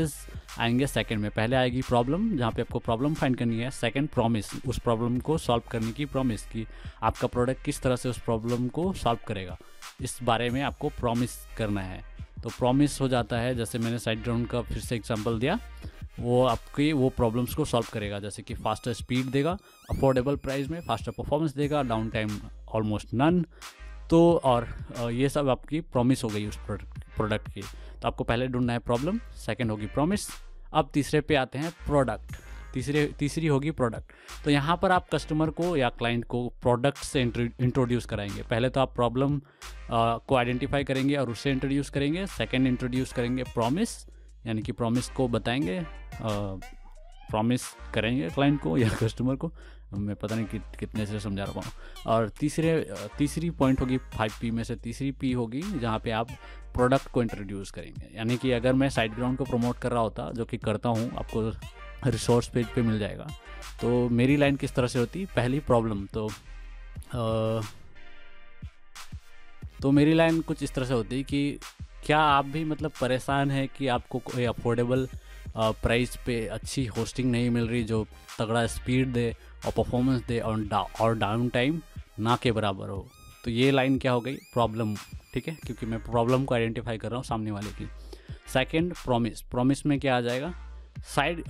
आएँगे 0.60 0.88
सेकंड 0.88 1.20
में। 1.20 1.30
पहले 1.32 1.56
आएगी 1.56 1.82
प्रॉब्लम 1.82 2.38
जहाँ 2.38 2.52
पे 2.52 2.62
आपको 2.62 2.80
प्रॉब्लम 2.80 3.14
फाइंड 3.14 3.36
करनी 3.38 3.60
है। 3.60 3.72
सेकंड 3.72 4.10
प्रॉमिस 4.10 4.50
उस 4.68 4.80
प्रॉब्लम 4.80 5.20
को 5.20 5.38
सॉल्व 5.38 5.64
करने 5.72 5.92
की 5.92 6.06
प्रॉमिस 6.06 6.46
की। 6.46 6.66
आपका 7.04 7.28
प्रोडक्ट 7.28 7.64
किस 7.64 7.82
तरह 7.82 7.96
से 7.96 8.10
उस 8.10 8.20
प्रॉब्लम 8.20 8.68
को 8.68 8.92
सॉल्व 8.94 9.20
करेगा। 9.28 9.58
इस 10.02 10.18
बारे 10.24 10.50
में 10.50 10.62
आपको 10.62 10.90
प्रॉमिस 10.90 11.36
करना 11.58 11.82
है। 11.82 12.02
तो 12.44 12.50
प्रॉमिस 12.50 13.00
हो 13.02 13.08
जाता 13.08 13.40
है, 13.40 13.56
जैसे 13.56 13.80
मैंने 13.80 14.00
साइड 14.00 14.24
ग्राउंड 14.24 14.48
का 14.48 14.62
फिर 14.62 14.78
से 14.78 14.96
एग्ज़ाम्पल 14.96 15.40
दिया। 15.40 15.60
वो 16.20 16.44
आपकी, 16.46 16.92
वो 16.94 17.10
प्रॉब्लम्स 17.10 17.54
को 17.54 17.66
सॉल्व 17.66 17.88
करेगा। 17.94 18.20
जैसे 18.20 18.42
कि 18.42 18.54
फास्टर 18.54 18.94
स्पीड 18.94 19.26
देगा 19.26 19.58
अफोर्डेबल 19.92 20.36
प्राइस 20.36 20.70
में 20.70 20.80
फास्टर 20.82 21.12
परफॉर्मेंस 21.12 21.56
देगा 21.56 21.84
डाउन 21.84 22.10
टाइम 22.10 22.40
ऑलमोस्ट 22.70 23.14
नन 23.14 23.46
तो 24.10 24.42
और 24.44 24.68
ये 25.12 25.30
सब 25.30 25.50
आपकी 25.50 25.80
प्रॉमिस 25.82 26.24
हो 26.24 26.30
गई 26.30 26.46
उस 26.48 26.58
प्रोडक्ट 26.68 27.52
की। 27.52 27.62
तो 27.62 28.08
आपको 28.08 28.24
पहले 28.24 28.48
ढूंढना 28.48 28.74
है 28.74 28.80
प्रॉब्लम 28.80 29.20
सेकंड 29.46 29.72
होगी 29.72 29.86
प्रॉमिस 29.88 30.28
अब 30.74 30.90
तीसरे 30.94 31.22
पे 31.22 31.36
आते 31.36 31.60
हैं 31.60 31.72
प्रोडक्ट 31.86 32.36
तीसरे, 32.74 33.06
तीसरी 33.20 33.48
होगी 33.48 33.72
प्रोडक्ट 33.72 34.12
तो 34.46 34.52
यहाँ 34.52 34.78
पर 34.82 34.92
आप 34.92 35.08
कस्टमर 35.14 35.50
को 35.50 35.76
या 35.78 35.90
क्लाइंट 35.90 36.26
को 36.26 36.48
प्रोडक्ट 36.62 36.98
से 36.98 37.22
इंट्रोड्यूस 37.22 38.06
कराएँगे। 38.06 38.44
पहले 38.44 38.70
तो 38.70 38.80
आप 38.80 38.94
प्रॉब्लम 38.96 39.40
को 39.92 40.36
आइडेंटिफाई 40.36 40.84
करेंगे 40.84 41.16
और 41.16 41.30
उससे 41.30 41.52
इंट्रोड्यूस 41.52 41.90
करेंगे 41.90 42.26
सेकेंड 42.28 42.68
इंट्रोड्यूस 42.68 43.14
करेंगे 43.14 43.44
प्रॉमिस 43.44 43.98
यानी 44.48 44.62
कि 44.62 44.72
प्रॉमिस 44.72 45.10
को 45.10 45.28
बताएँगे 45.28 45.80
प्रॉमिस 46.22 47.64
करेंगे 47.94 48.30
क्लाइंट 48.30 48.62
को 48.62 48.78
या 48.78 48.90
कस्टमर 49.02 49.36
को। 49.36 49.52
मैं 49.98 50.16
पता 50.16 50.36
नहीं 50.36 50.46
कि, 50.46 50.60
कितने 50.80 51.06
से 51.06 51.20
समझा 51.20 51.44
रहा 51.44 51.54
हूँ। 51.56 51.72
और 52.06 52.30
तीसरे 52.30 52.74
तीसरी 53.18 53.50
पॉइंट 53.50 53.82
होगी 53.82 53.98
फाइव 53.98 54.32
पी 54.42 54.52
में 54.52 54.64
से 54.64 54.76
तीसरी 54.76 55.12
पी 55.12 55.32
होगी 55.32 55.62
जहाँ 55.80 56.00
पे 56.00 56.12
आप 56.12 56.32
प्रोडक्ट 56.74 57.08
को 57.08 57.22
इंट्रोड्यूस 57.22 57.72
करेंगे। 57.72 58.18
यानी 58.18 58.38
कि 58.38 58.52
अगर 58.52 58.74
मैं 58.74 58.90
साइड 58.90 59.14
ग्राउंड 59.16 59.38
को 59.38 59.44
प्रमोट 59.44 59.78
कर 59.78 59.92
रहा 59.92 60.02
होता 60.02 60.32
जो 60.32 60.46
कि 60.46 60.58
करता 60.58 60.90
हूँ 60.90 61.12
आपको 61.18 61.50
रिसोर्स 62.10 62.48
पेज 62.48 62.68
पे 62.76 62.82
मिल 62.82 63.00
जाएगा। 63.00 63.28
तो 63.82 64.10
मेरी 64.10 64.38
लाइन 64.38 64.56
किस 64.56 64.76
तरह 64.76 64.88
से 64.88 65.00
होती? 65.00 65.26
पहली 65.26 65.60
प्रॉब्लम 65.60 66.06
तो 66.06 66.28
आ, 67.16 67.62
तो 69.82 69.92
मेरी 69.92 70.14
लाइन 70.14 70.42
कुछ 70.42 70.64
इस 70.64 70.74
तरह 70.74 70.86
से 70.86 70.94
होती 70.94 71.24
कि 71.24 71.60
क्या 72.06 72.20
आप 72.20 72.46
भी 72.46 72.64
मतलब 72.66 72.92
परेशान 73.02 73.52
है 73.52 73.66
कि 73.68 73.88
आपको 73.88 74.20
कोई 74.20 74.44
अफोर्डेबल 74.44 75.08
प्राइस 75.58 76.16
पे 76.26 76.46
अच्छी 76.48 76.86
होस्टिंग 76.86 77.32
नहीं 77.32 77.50
मिल 77.50 77.68
रही 77.68 77.84
जो 77.84 78.06
तगड़ा 78.40 78.66
स्पीड 78.68 79.12
दे 79.14 79.36
और 79.66 79.72
परफॉर्मेंस 79.72 80.22
दे 80.28 80.40
और 80.40 80.62
डा, 80.62 80.80
और 80.80 81.18
डाउन 81.18 81.50
टाइम 81.50 81.82
ना 82.20 82.36
के 82.36 82.52
बराबर 82.52 82.90
हो। 82.90 83.06
तो 83.44 83.52
ये 83.52 83.72
लाइन 83.72 83.98
क्या 84.00 84.12
हो 84.12 84.22
गई? 84.22 84.36
प्रॉब्लम 84.54 84.96
ठीक 85.34 85.48
है? 85.48 85.56
क्योंकि 85.56 85.86
मैं 85.86 86.00
प्रॉब्लम 86.04 86.44
को 86.46 86.56
आइडेंटिफाई 86.56 86.98
कर 86.98 87.10
रहा 87.10 87.18
हूँ 87.18 87.24
सामने 87.26 87.52
वाले 87.52 87.70
की। 87.72 87.90
सेकंड 88.54 88.94
प्रॉमिस 88.96 89.42
प्रॉमिस 89.42 89.86
में 89.86 90.00
क्या 90.00 90.18
आ 90.18 90.22
जाएगा? 90.22 90.54
साइड 91.06 91.44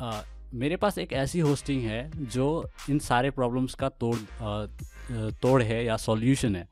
मेरे 0.54 0.76
पास 0.76 0.98
एक 0.98 1.14
ऐसी 1.14 1.40
होस्टिंग 1.40 1.82
है 1.82 2.26
जो 2.26 2.46
इन 2.90 3.00
सारे 3.00 3.30
प्रॉब्लम्स 3.32 3.74
का 3.76 3.90
तोड़ 3.92 4.16
आ, 4.16 4.66
तोड़ 5.42 5.62
है 5.64 5.84
या 5.86 5.98
सॉल्यूशन 5.98 6.56
है 6.56 6.68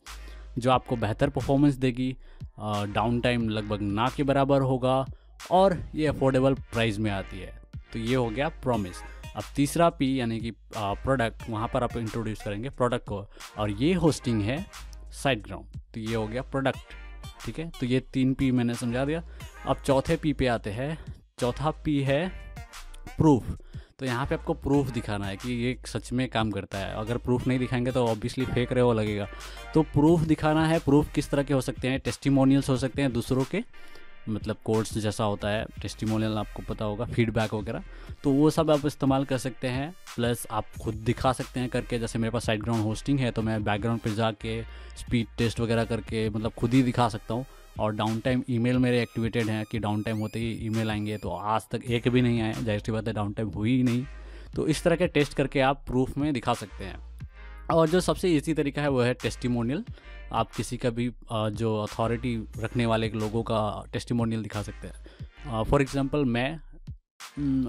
जो 0.57 0.71
आपको 0.71 0.95
बेहतर 0.95 1.29
परफॉर्मेंस 1.29 1.75
देगी 1.75 2.15
डाउन 2.59 3.19
टाइम 3.21 3.47
लगभग 3.49 3.81
ना 3.81 4.09
के 4.17 4.23
बराबर 4.23 4.61
होगा 4.61 5.05
और 5.51 5.77
ये 5.95 6.07
अफोर्डेबल 6.07 6.53
प्राइस 6.53 6.99
में 6.99 7.09
आती 7.11 7.39
है। 7.39 7.53
तो 7.93 7.99
ये 7.99 8.15
हो 8.15 8.29
गया 8.29 8.49
प्रॉमिस 8.63 9.01
अब 9.35 9.43
तीसरा 9.55 9.89
पी 9.89 10.19
यानी 10.19 10.39
कि 10.39 10.51
प्रोडक्ट 10.75 11.49
वहाँ 11.49 11.67
पर 11.73 11.83
आप 11.83 11.95
इंट्रोड्यूस 11.97 12.43
करेंगे 12.43 12.69
प्रोडक्ट 12.69 13.07
को। 13.07 13.25
और 13.57 13.71
ये 13.71 13.93
होस्टिंग 13.93 14.41
है 14.41 14.65
साइड 15.13 15.43
ग्राउंड 15.43 15.79
तो 15.93 15.99
ये 15.99 16.15
हो 16.15 16.27
गया 16.27 16.41
प्रोडक्ट 16.41 16.93
ठीक 17.45 17.59
है? 17.59 17.69
तो 17.79 17.85
ये 17.85 17.99
तीन 18.13 18.33
पी 18.33 18.51
मैंने 18.51 18.75
समझा 18.75 19.05
दिया। 19.05 19.23
अब 19.65 19.81
चौथे 19.85 20.15
पी 20.15 20.33
पे 20.33 20.47
आते 20.47 20.71
हैं। 20.71 20.97
चौथा 21.39 21.71
पी 21.85 22.01
है 22.03 22.27
प्रूफ 23.17 23.57
तो 23.99 24.05
यहाँ 24.05 24.25
पे 24.25 24.35
आपको 24.35 24.53
प्रूफ 24.53 24.89
दिखाना 24.89 25.25
है 25.25 25.35
कि 25.37 25.53
ये 25.53 25.77
सच 25.87 26.11
में 26.11 26.27
काम 26.29 26.51
करता 26.51 26.77
है। 26.77 26.93
अगर 26.95 27.17
प्रूफ 27.17 27.47
नहीं 27.47 27.59
दिखाएँगे 27.59 27.91
तो 27.91 28.05
ऑब्वियसली 28.07 28.45
फेक 28.45 28.71
रहे 28.71 28.83
हो 28.83 28.93
लगेगा। 28.93 29.27
तो 29.73 29.81
प्रूफ 29.83 30.21
दिखाना 30.21 30.65
है 30.67 30.79
प्रूफ 30.79 31.13
किस 31.13 31.29
तरह 31.29 31.43
के 31.43 31.53
हो 31.53 31.61
सकते 31.61 31.87
हैं? 31.87 31.99
टेस्टिमोनियल्स 31.99 32.69
हो 32.69 32.77
सकते 32.77 33.01
हैं 33.01 33.11
दूसरों 33.13 33.43
के। 33.43 33.63
मतलब 34.29 34.57
कोर्स 34.65 34.97
जैसा 34.97 35.23
होता 35.23 35.50
है 35.50 35.65
टेस्टिमोनियल 35.81 36.38
आपको 36.38 36.63
पता 36.63 36.85
होगा 36.85 37.06
फीडबैक 37.06 37.53
वगैरह। 37.53 37.83
तो 38.23 38.31
वो 38.31 38.50
सब 38.50 38.71
आप 38.71 38.85
इस्तेमाल 38.85 39.25
कर 39.25 39.38
सकते 39.38 39.68
हैं 39.68 39.94
प्लस 40.15 40.45
आप 40.51 40.65
खुद 40.81 40.95
दिखा 40.95 41.31
सकते 41.33 41.59
हैं 41.59 41.69
करके, 41.69 42.00
जैसे 42.00 42.19
मेरे 42.19 42.31
पास 42.31 42.45
साइड 42.45 42.63
ग्राउंड 42.63 42.83
होस्टिंग 42.83 43.19
है 43.19 43.31
तो 43.31 43.41
मैं 43.41 43.63
बैकग्राउंड 43.63 44.01
पर 44.01 44.13
जाके 44.13 44.62
स्पीड 44.97 45.27
टेस्ट 45.38 45.59
वगैरह 45.59 45.85
करके 45.85 46.29
मतलब 46.29 46.51
खुद 46.51 46.73
ही 46.73 46.83
दिखा 46.83 47.09
सकता 47.09 47.33
हूँ। 47.33 47.45
और 47.79 47.94
डाउन 47.95 48.19
टाइम 48.19 48.44
ईमेल 48.50 48.77
मेरे 48.77 49.01
एक्टिवेटेड 49.01 49.50
हैं 49.50 49.63
कि 49.65 49.79
डाउन 49.79 50.01
टाइम 50.03 50.17
होते 50.17 50.39
ही 50.39 50.51
ईमेल 50.65 50.89
आएँगे 50.91 51.17
तो 51.17 51.29
आज 51.29 51.67
तक 51.72 51.86
एक 51.86 52.07
भी 52.07 52.22
नहीं 52.22 52.41
आए, 52.41 52.53
ज़ाहिर 52.53 52.79
सी 52.79 52.91
बात 52.91 53.07
है 53.07 53.13
डाउन 53.13 53.31
टाइम 53.34 53.50
हुई 53.50 53.75
ही 53.77 53.84
नहीं। 53.84 54.05
तो 54.55 54.67
इस 54.67 54.84
तरह 54.84 54.95
के 54.95 55.07
टेस्ट 55.07 55.34
करके 55.34 55.60
आप 55.62 55.84
प्रूफ 55.88 56.17
में 56.17 56.31
दिखा 56.34 56.53
सकते 56.53 56.86
हैं। 56.86 57.00
और 57.71 57.89
जो 57.89 57.99
सबसे 58.01 58.29
ईजी 58.29 58.53
तरीका 58.53 58.81
है 58.81 58.89
वो 58.89 59.01
है 59.01 59.13
टेस्टिमोनियल 59.15 59.83
आप 60.33 60.51
किसी 60.51 60.77
का 60.77 60.89
भी 60.89 61.11
जो 61.31 61.75
अथॉरिटी 61.79 62.35
रखने 62.59 62.85
वाले 62.85 63.09
लोगों 63.11 63.43
का 63.43 63.61
टेस्टिमोनियल 63.93 64.43
दिखा 64.43 64.61
सकते 64.63 64.87
हैं। 64.87 65.63
फॉर 65.63 65.81
एग्ज़ाम्पल 65.81 66.25
मैं 66.27 66.59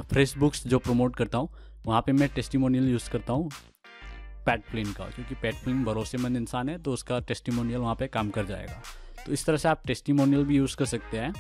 फ्रेश 0.03 0.37
बुक्स 0.39 0.67
जो 0.67 0.79
प्रमोट 0.79 1.17
करता 1.17 1.39
हूँ, 1.39 1.49
वहाँ 1.87 2.03
पे 2.03 2.13
मैं 2.13 2.29
टेस्टिमोनियल 2.35 2.89
यूज़ 2.91 3.11
करता 3.11 3.33
हूँ 3.33 3.51
पैट 4.47 4.63
प्लिन 4.71 4.93
का, 4.93 5.05
क्योंकि 5.07 5.35
पैट 5.35 5.55
प्लिन 5.65 5.85
भरोसेमंद 5.85 6.37
इंसान 6.37 6.69
है 6.69 6.79
तो 6.79 6.93
उसका 6.93 7.19
टेस्टिमोनियल 7.23 7.81
वहाँ 7.81 7.95
पे 7.95 8.07
काम 8.09 8.31
कर 8.31 8.47
जाएगा। 8.47 8.83
तो 9.27 9.33
इस 9.33 9.45
तरह 9.47 9.57
से 9.57 9.69
आप 9.69 9.83
टेस्टिमोनियल 9.87 10.45
भी 10.45 10.57
यूज़ 10.57 10.77
कर 10.77 10.85
सकते 10.87 11.19
हैं, 11.19 11.33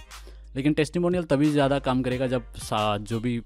लेकिन 0.57 0.73
टेस्टिमोनियल 0.75 1.25
तभी 1.25 1.50
ज़्यादा 1.50 1.78
काम 1.81 2.02
करेगा 2.02 2.26
जब 2.26 2.52
जो 3.02 3.21
भी 3.21 3.40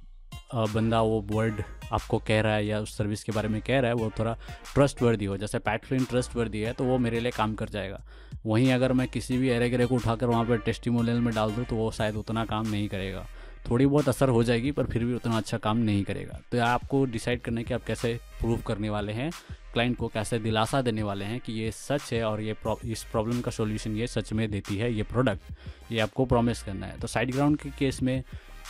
बंदा 0.55 1.01
वो 1.03 1.21
वर्ड 1.31 1.63
आपको 1.93 2.19
कह 2.19 2.41
रहा 2.41 2.55
है 2.55 2.67
या 2.67 2.79
उस 2.81 2.97
सर्विस 2.99 3.25
के 3.25 3.33
बारे 3.33 3.49
में 3.49 3.61
कह 3.63 3.81
रहा 3.81 3.91
है, 3.91 3.95
वो 3.95 4.11
थोड़ा 4.19 4.33
ट्रस्ट 4.75 5.03
वर्दी 5.03 5.25
हो। 5.25 5.37
जैसे 5.37 5.59
पैटफ्लिन 5.61 6.05
ट्रस्ट 6.05 6.37
वर्दी 6.37 6.61
है 6.61 6.73
तो 6.73 6.85
वो 6.85 6.99
मेरे 6.99 7.21
लिए 7.21 7.33
काम 7.33 7.55
कर 7.55 7.69
जाएगा। 7.69 8.03
वहीं 8.47 8.73
अगर 8.73 8.93
मैं 8.93 9.09
किसी 9.09 9.39
भी 9.39 9.49
एरे 9.49 9.71
गिरे 9.71 9.87
को 9.87 9.95
उठाकर 9.95 10.27
वहाँ 10.27 10.45
पर 10.45 10.59
टेस्टिमोनियल 10.59 11.21
में 11.21 11.35
डाल 11.35 11.53
दूँ 11.53 11.65
तो 11.65 11.77
वो 11.77 11.91
शायद 11.91 12.17
उतना 12.17 12.45
काम 12.45 12.69
नहीं 12.69 12.89
करेगा। 12.89 13.27
थोड़ी 13.71 13.87
बहुत 13.87 14.09
असर 14.09 14.29
हो 14.29 14.43
जाएगी, 14.45 14.71
पर 14.71 14.87
फिर 14.87 15.05
भी 15.05 15.15
उतना 15.15 15.37
अच्छा 15.37 15.59
काम 15.59 15.77
नहीं 15.79 16.03
करेगा। 16.05 16.39
तो 16.53 16.61
आपको 16.61 17.05
डिसाइड 17.05 17.41
करने 17.41 17.63
कि 17.65 17.75
आप 17.75 17.85
कैसे 17.85 18.15
प्रूव 18.41 18.61
करने 18.67 18.91
वाले 18.91 19.13
हैं 19.13 19.31
क्लाइंट 19.73 19.97
को 19.97 20.09
कैसे 20.09 20.39
दिलासा 20.39 20.81
देने 20.83 21.03
वाले 21.03 21.25
हैं 21.25 21.41
कि 21.41 21.53
ये 21.53 21.71
सच 21.71 22.13
है 22.13 22.23
और 22.25 22.41
ये 22.41 22.55
इस 22.85 23.03
प्रॉब्लम 23.05 23.41
का 23.41 23.51
सॉल्यूशन 23.51 23.97
ये 23.97 24.07
सच 24.07 24.33
में 24.33 24.51
देती 24.51 24.77
है 24.77 24.93
ये 24.93 25.03
प्रोडक्ट 25.03 25.93
ये 25.93 25.99
आपको 26.01 26.25
प्रॉमिस 26.25 26.63
करना 26.63 26.87
है। 26.87 26.99
तो 27.01 27.07
साइड 27.07 27.33
ग्राउंड 27.33 27.57
के 27.57 27.71
केस 27.79 28.03
में 28.03 28.23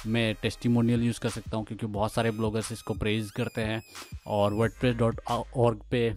मैं 0.06 0.34
टेस्टिमोनियल 0.42 1.02
यूज़ 1.02 1.20
कर 1.20 1.28
सकता 1.28 1.56
हूँ 1.56 1.64
क्योंकि 1.64 1.86
बहुत 1.88 2.12
सारे 2.12 2.30
ब्लॉगर्स 2.30 2.72
इसको 2.72 2.94
प्रेज 2.94 3.30
करते 3.30 3.60
हैं 3.60 3.82
और 4.26 4.54
वर्ड 4.54 4.96
डॉट 4.98 5.20
ऑर्ग 5.28 5.80
पे 5.90 6.08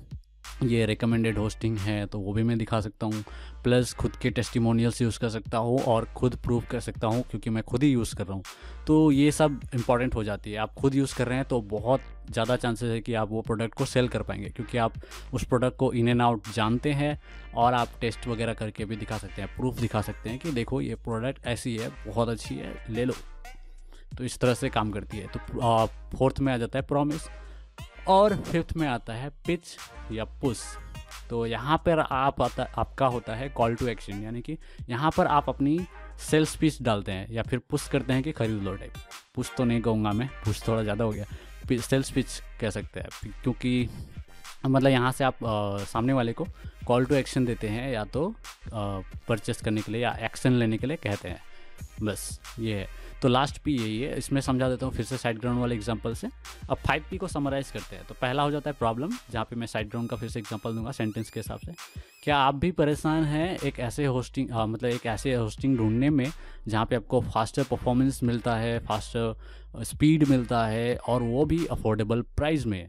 ये 0.63 0.85
रिकमेंडेड 0.85 1.37
होस्टिंग 1.37 1.77
है 1.77 2.05
तो 2.05 2.19
वो 2.19 2.31
भी 2.33 2.43
मैं 2.43 2.57
दिखा 2.57 2.79
सकता 2.81 3.05
हूँ। 3.05 3.23
प्लस 3.63 3.93
खुद 3.93 4.15
के 4.15 4.29
टेस्टिमोनियल्स 4.29 5.01
यूज़ 5.01 5.19
कर 5.19 5.29
सकता 5.29 5.57
हूँ 5.57 5.79
और 5.83 6.05
खुद 6.15 6.35
प्रूव 6.35 6.63
कर 6.71 6.79
सकता 6.79 7.07
हूँ 7.07 7.21
क्योंकि 7.21 7.49
मैं 7.49 7.63
खुद 7.63 7.83
ही 7.83 7.91
यूज़ 7.91 8.15
कर 8.15 8.25
रहा 8.25 8.35
हूँ। 8.35 8.43
तो 8.87 9.11
ये 9.11 9.31
सब 9.31 9.59
इंपॉर्टेंट 9.75 10.15
हो 10.15 10.23
जाती 10.23 10.51
है। 10.51 10.57
आप 10.57 10.73
खुद 10.73 10.95
यूज़ 10.95 11.15
कर 11.15 11.27
रहे 11.27 11.37
हैं 11.37 11.45
तो 11.47 11.61
बहुत 11.61 12.01
ज़्यादा 12.31 12.55
चांसेस 12.55 12.89
है 12.89 12.99
कि 13.01 13.13
आप 13.13 13.29
वो 13.31 13.41
प्रोडक्ट 13.41 13.73
को 13.73 13.85
सेल 13.85 14.07
कर 14.07 14.23
पाएँगे 14.23 14.49
क्योंकि 14.49 14.77
आप 14.77 14.93
उस 15.33 15.43
प्रोडक्ट 15.43 15.77
को 15.77 15.91
इन 15.93 16.07
एंड 16.07 16.21
आउट 16.21 16.51
जानते 16.55 16.93
हैं 16.93 17.19
और 17.55 17.73
आप 17.73 17.99
टेस्ट 18.01 18.27
वगैरह 18.27 18.53
करके 18.53 18.85
भी 18.85 18.95
दिखा 18.95 19.17
सकते 19.17 19.41
हैं 19.41 19.55
प्रूफ 19.55 19.79
दिखा 19.79 20.01
सकते 20.01 20.29
हैं 20.29 20.39
कि 20.39 20.51
देखो 20.51 20.81
ये 20.81 20.95
प्रोडक्ट 20.97 21.45
ऐसी 21.47 21.75
है, 21.77 21.89
बहुत 22.07 22.29
अच्छी 22.29 22.55
है, 22.55 22.75
ले 22.89 23.05
लो। 23.05 23.13
तो 24.19 24.25
इस 24.25 24.37
तरह 24.39 24.53
से 24.53 24.69
काम 24.69 24.91
करती 24.91 25.17
है। 25.17 25.27
तो 25.27 25.85
फोर्थ 26.17 26.39
में 26.39 26.51
आ 26.53 26.57
जाता 26.57 26.79
है 26.79 26.85
प्रॉमिस 26.85 27.27
और 28.07 28.35
फिफ्थ 28.43 28.75
में 28.77 28.87
आता 28.87 29.13
है 29.13 29.29
पिच 29.47 29.75
या 30.11 30.23
पुश 30.41 30.63
तो 31.29 31.45
यहाँ 31.45 31.77
पर 31.85 31.99
आप 32.01 32.41
आता 32.41 32.63
आपका 32.77 33.07
होता 33.07 33.35
है 33.35 33.47
कॉल 33.51 33.75
टू 33.75 33.87
एक्शन 33.87 34.23
यानी 34.23 34.41
कि 34.41 34.57
यहाँ 34.89 35.11
पर 35.17 35.27
आप 35.27 35.49
अपनी 35.49 35.79
सेल्स 36.21 36.55
पिच 36.55 36.81
डालते 36.83 37.11
हैं 37.11 37.27
या 37.31 37.43
फिर 37.43 37.59
पुश 37.69 37.87
करते 37.87 38.13
हैं 38.13 38.23
कि 38.23 38.31
खरीद 38.31 38.63
लो 38.63 38.75
टाइप 38.75 38.93
पुश 39.35 39.51
तो 39.57 39.63
नहीं 39.63 39.81
कहूँगा 39.81 40.11
मैं 40.13 40.27
पुश 40.45 40.67
थोड़ा 40.67 40.81
ज़्यादा 40.83 41.03
हो 41.03 41.11
गया। 41.11 41.77
सेल्स 41.79 42.11
पिच 42.11 42.41
कह 42.61 42.69
सकते 42.69 42.99
हैं 42.99 43.31
क्योंकि 43.43 43.89
मतलब 44.65 44.91
यहाँ 44.91 45.11
से 45.11 45.23
आप 45.23 45.43
आ, 45.43 45.83
सामने 45.85 46.13
वाले 46.13 46.33
को 46.33 46.47
कॉल 46.87 47.05
टू 47.05 47.15
एक्शन 47.15 47.45
देते 47.45 47.67
हैं 47.69 47.91
या 47.91 48.03
तो 48.05 48.33
परचेस 48.73 49.61
करने 49.61 49.81
के 49.81 49.91
लिए 49.91 50.01
या 50.01 50.17
एक्शन 50.25 50.53
लेने 50.53 50.77
के 50.77 50.87
लिए 50.87 50.97
कहते 50.97 51.29
हैं। 51.29 51.41
बस 52.03 52.39
ये 52.59 52.75
है। 52.75 52.87
तो 53.21 53.27
लास्ट 53.27 53.57
पी 53.63 53.75
यही 53.77 53.99
है। 53.99 54.17
इसमें 54.17 54.39
समझा 54.41 54.69
देता 54.69 54.85
हूँ 54.85 54.93
फिर 54.93 55.05
से 55.05 55.17
साइड 55.17 55.39
ग्राउंड 55.39 55.59
वाले 55.59 55.75
एग्ज़ाम्पल 55.75 56.13
से। 56.13 56.27
अब 56.69 56.77
फाइव 56.77 57.03
पी 57.09 57.17
को 57.17 57.27
समराइज़ 57.27 57.71
करते 57.73 57.95
हैं। 57.95 58.05
तो 58.07 58.15
पहला 58.21 58.43
हो 58.43 58.51
जाता 58.51 58.69
है 58.69 58.75
प्रॉब्लम 58.79 59.11
जहाँ 59.31 59.45
पे 59.45 59.55
मैं 59.55 59.67
साइड 59.67 59.89
ग्राउंड 59.89 60.09
का 60.09 60.17
फिर 60.17 60.29
से 60.29 60.39
एग्ज़ाम्पल 60.39 60.75
दूँगा 60.75 60.91
सेंटेंस 60.91 61.29
के 61.29 61.39
हिसाब 61.39 61.59
से। 61.59 61.73
क्या 62.23 62.37
आप 62.37 62.55
भी 62.55 62.71
परेशान 62.71 63.23
हैं 63.23 63.57
एक 63.57 63.79
ऐसे 63.79 64.05
होस्टिंग 64.05 64.51
आ, 64.51 64.65
मतलब 64.65 64.89
एक 64.89 65.05
ऐसे 65.05 65.33
होस्टिंग 65.33 65.77
ढूँढने 65.77 66.09
में 66.09 66.31
जहाँ 66.67 66.85
पे 66.85 66.95
आपको 66.95 67.21
फास्टर 67.23 67.63
परफॉर्मेंस 67.63 68.19
मिलता 68.23 68.55
है 68.55 68.77
फास्टर 68.79 69.83
स्पीड 69.83 70.27
मिलता 70.29 70.65
है 70.67 70.95
और 70.97 71.23
वो 71.23 71.45
भी 71.45 71.65
अफोर्डेबल 71.67 72.21
प्राइस 72.37 72.65
में? 72.65 72.87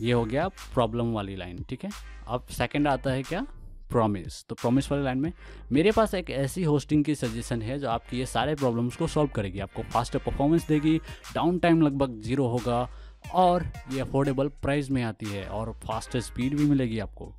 ये 0.00 0.12
हो 0.12 0.24
गया 0.24 0.48
प्रॉब्लम 0.48 1.12
वाली 1.12 1.36
लाइन 1.36 1.64
ठीक 1.68 1.84
है? 1.84 1.90
अब 2.26 2.46
सेकेंड 2.50 2.88
आता 2.88 3.10
है 3.10 3.22
क्या? 3.22 3.46
प्रॉमिस 3.92 4.44
तो 4.48 4.54
प्रॉमिस 4.54 4.90
वाले 4.92 5.04
लाइन 5.04 5.18
में, 5.18 5.32
मेरे 5.72 5.90
पास 5.92 6.14
एक 6.14 6.30
ऐसी 6.30 6.62
होस्टिंग 6.64 7.04
की 7.04 7.14
सजेशन 7.14 7.62
है 7.62 7.78
जो 7.78 7.88
आपकी 7.90 8.18
ये 8.18 8.26
सारे 8.26 8.54
प्रॉब्लम्स 8.54 8.96
को 8.96 9.06
सॉल्व 9.08 9.30
करेगी, 9.34 9.58
आपको 9.60 9.82
फास्ट 9.84 10.16
परफॉर्मेंस 10.16 10.66
देगी 10.68 10.98
डाउन 11.34 11.58
टाइम 11.58 11.82
लगभग 11.82 12.20
ज़ीरो 12.22 12.46
होगा, 12.48 12.88
और 13.34 13.66
ये 13.92 14.00
अफोर्डेबल 14.00 14.48
प्राइस 14.62 14.90
में 14.90 15.02
आती 15.02 15.26
है, 15.26 15.44
और 15.44 15.72
फास्ट 15.84 16.16
स्पीड 16.18 16.56
भी 16.56 16.64
मिलेगी 16.64 16.98
आपको। 16.98 17.32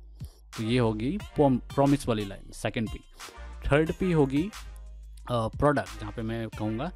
तो 0.56 0.62
ये 0.62 0.78
होगी 0.78 1.18
प्रॉमिस 1.36 2.08
वाली 2.08 2.24
line 2.24 2.50
second 2.54 2.88
P 2.90 3.00
third 3.66 3.92
P 3.92 4.12
होगी 4.12 4.50
प्रोडक्ट 5.30 6.00
जहाँ 6.00 6.12
पे 6.12 6.22
मैं 6.22 6.46
कहूँगा, 6.48 6.90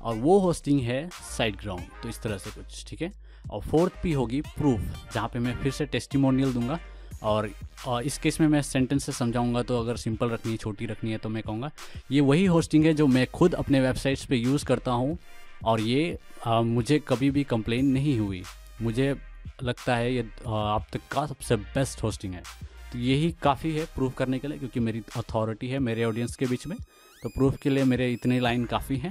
और 0.00 0.16
वो 0.16 0.38
होस्टिंग 0.38 0.80
है 0.80 1.08
साइड 1.36 1.56
ग्राउंड 1.56 2.02
तो 2.02 2.08
इस 2.08 2.22
तरह 2.22 2.38
से 2.38 2.50
कुछ, 2.52 2.84
ठीक 2.88 3.02
है? 3.02 3.12
और 3.50 3.60
फोर्थ 3.62 3.92
पी 4.02 4.12
होगी 4.12 4.40
प्रूफ 4.48 5.12
जहाँ 5.14 5.28
पे 5.28 5.38
मैं 5.38 5.54
फिर 5.62 5.72
से 5.72 5.86
टेस्टिमोनियल 5.86 6.52
दूँगा। 6.52 6.78
और 7.22 7.50
इस 8.04 8.18
केस 8.18 8.40
में 8.40 8.46
मैं 8.48 8.62
सेंटेंस 8.62 9.04
से 9.04 9.12
समझाऊँगा 9.12 9.62
तो 9.62 9.78
अगर 9.80 9.96
सिंपल 9.96 10.30
रखनी 10.30 10.52
है 10.52 10.58
छोटी 10.58 10.86
रखनी 10.86 11.10
है 11.10 11.18
तो 11.18 11.28
मैं 11.28 11.42
कहूँगा 11.42 11.70
ये 12.10 12.20
वही 12.20 12.44
होस्टिंग 12.46 12.84
है 12.84 12.94
जो 12.94 13.06
मैं 13.06 13.26
खुद 13.26 13.54
अपने 13.54 13.80
वेबसाइट्स 13.80 14.24
पे 14.24 14.36
यूज़ 14.36 14.64
करता 14.64 14.90
हूँ 14.90 15.18
और 15.64 15.80
ये 15.80 16.18
आ, 16.46 16.60
मुझे 16.60 16.98
कभी 17.08 17.30
भी 17.30 17.44
कंप्लेन 17.44 17.86
नहीं 17.86 18.18
हुई। 18.18 18.42
मुझे 18.82 19.14
लगता 19.62 19.96
है 19.96 20.14
ये 20.14 20.28
आप 20.46 20.86
तक 20.92 21.00
का 21.12 21.26
सबसे 21.26 21.56
बेस्ट 21.56 22.02
होस्टिंग 22.02 22.34
है। 22.34 22.42
तो 22.92 22.98
यही 22.98 23.30
काफ़ी 23.42 23.72
है 23.72 23.84
प्रूफ 23.94 24.16
करने 24.16 24.38
के 24.38 24.48
लिए 24.48 24.58
क्योंकि 24.58 24.80
मेरी 24.80 25.02
अथॉरिटी 25.16 25.68
है 25.68 25.78
मेरे 25.78 26.04
ऑडियंस 26.04 26.36
के 26.36 26.46
बीच 26.46 26.66
में। 26.66 26.76
तो 27.22 27.28
प्रूफ 27.28 27.56
के 27.62 27.70
लिए 27.70 27.84
मेरे 27.84 28.12
इतने 28.12 28.40
लाइन 28.40 28.64
काफ़ी 28.64 28.96
हैं। 28.96 29.10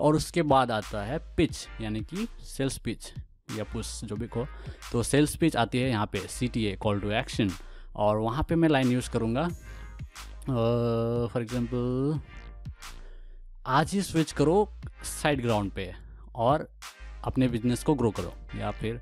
और 0.00 0.16
उसके 0.16 0.42
बाद 0.42 0.70
आता 0.70 1.02
है 1.04 1.18
पिच 1.36 1.66
यानी 1.80 2.00
कि 2.00 2.26
सेल्स 2.46 2.78
पिच 2.78 3.12
या 3.56 3.64
पुश, 3.72 4.00
जो 4.04 4.16
भी 4.16 4.26
को। 4.26 4.46
तो 4.92 5.02
सेल्स 5.02 5.36
पिच 5.36 5.56
आती 5.56 5.78
है 5.78 5.88
यहाँ 5.90 6.06
पे 6.12 6.18
C 6.28 6.48
T 6.48 6.64
A 6.66 6.76
call 6.76 7.00
to 7.00 7.10
action 7.12 7.50
और 7.96 8.18
वहाँ 8.18 8.44
पे 8.48 8.54
मैं 8.54 8.68
लाइन 8.68 8.90
यूज़ 8.92 9.10
करूँगा। 9.10 9.48
फॉर 10.48 11.42
एग्ज़ाम्पल 11.42 12.20
आज 13.68 13.92
ही 13.92 14.02
स्विच 14.02 14.32
करो 14.32 14.68
साइड 15.04 15.42
ग्राउंड 15.42 15.72
पे 15.72 15.92
और 16.36 16.68
अपने 17.24 17.48
बिज़नेस 17.48 17.82
को 17.84 17.94
ग्रो 17.94 18.10
करो। 18.10 18.32
या 18.58 18.70
फिर 18.70 19.00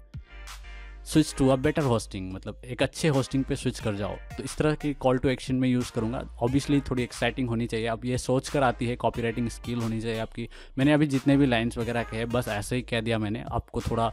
switch 1.08 1.34
to 1.38 1.46
a 1.48 1.54
better 1.56 1.82
hosting 1.82 2.32
मतलब 2.32 2.62
एक 2.64 2.82
अच्छे 2.82 3.08
होस्टिंग 3.08 3.44
पे 3.44 3.56
स्विच 3.56 3.78
कर 3.80 3.94
जाओ। 3.94 4.16
तो 4.36 4.42
इस 4.44 4.56
तरह 4.56 4.74
की 4.74 4.92
कॉल 4.94 5.18
टू 5.18 5.28
एक्शन 5.28 5.54
में 5.54 5.68
यूज़ 5.68 5.92
करूँगा। 5.92 6.18
ऑब्वियसली 6.42 6.80
थोड़ी 6.80 7.02
एक्साइटिंग 7.02 7.48
होनी 7.48 7.66
चाहिए। 7.66 7.86
अब 7.86 8.04
ये 8.04 8.18
सोच 8.18 8.48
कर 8.48 8.62
आती 8.62 8.86
है 8.86 8.96
कॉपी 8.96 9.22
राइटिंग 9.22 9.48
स्किल 9.48 9.78
होनी 9.78 10.00
चाहिए 10.00 10.18
आपकी। 10.18 10.48
मैंने 10.78 10.92
अभी 10.92 11.06
जितने 11.06 11.36
भी 11.36 11.46
लाइन्स 11.46 11.78
वगैरह 11.78 12.02
कहे, 12.02 12.24
बस 12.24 12.48
ऐसे 12.48 12.76
ही 12.76 12.82
कह 12.82 13.00
दिया 13.00 13.18
मैंने। 13.18 13.44
आपको 13.52 13.80
थोड़ा 13.80 14.10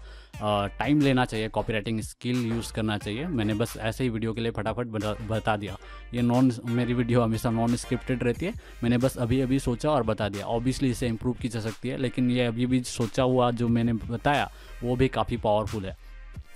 टाइम 0.80 1.02
लेना 1.02 1.26
चाहिए 1.26 1.50
कॉपी 1.50 1.74
राइटिंग 1.74 2.00
स्किल 2.02 2.46
यूज़ 2.46 2.72
करना 2.74 2.98
चाहिए। 2.98 3.28
मैंने 3.28 3.54
बस 3.54 3.76
ऐसे 3.78 4.04
ही 4.04 4.10
वीडियो 4.10 4.34
के 4.34 4.42
लिए 4.42 4.52
फटाफट 4.52 4.88
बता 5.30 5.58
दिया। 5.58 5.78
ये 6.14 6.22
नॉन 6.22 6.52
मेरी 6.66 6.94
वीडियो 6.94 7.22
हमेशा 7.22 7.50
नॉन 7.50 7.76
स्क्रिप्टेड 7.76 8.24
रहती 8.24 8.46
है। 8.46 8.54
मैंने 8.84 8.98
बस 8.98 9.18
अभी 9.18 9.42
अभी 9.42 9.60
सोचा 9.60 9.92
और 9.92 10.04
बता 10.04 10.30
दिया। 10.30 10.46
ऑब्वियसली 10.48 10.92
इसे 10.92 11.08
इम्प्रूव 11.08 11.36
की 11.42 11.48
जा 11.48 11.60
सकती 11.60 11.90
है, 11.90 11.98
लेकिन 11.98 12.32
ये 12.32 12.46
अभी 12.46 12.66
भी 12.66 12.84
सोचा 12.86 13.24
हुआ 13.24 13.52
जो 13.52 13.68
मैंने 13.68 13.94
बताया, 13.94 14.52
वो 14.84 14.96
भी 14.96 15.08
काफ़ी 15.10 15.38
पावरफुल 15.38 15.86
है। 15.86 15.98